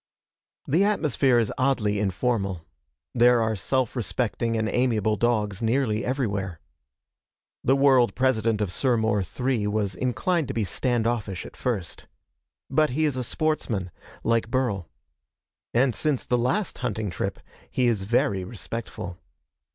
[0.67, 2.65] The atmosphere is oddly informal.
[3.13, 6.59] There are self respecting and amiable dogs nearly everywhere.
[7.63, 12.07] The World President of Surmor III was inclined to be stand offish at first.
[12.67, 13.91] But he is a sportsman,
[14.23, 14.89] like Burl.
[15.71, 17.39] And since the last hunting trip,
[17.69, 19.19] he is very respectful.